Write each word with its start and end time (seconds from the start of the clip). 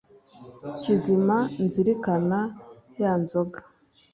kizima, 0.81 1.37
nzirikana 1.65 2.39
ya 3.01 3.13
nzoga 3.21 3.59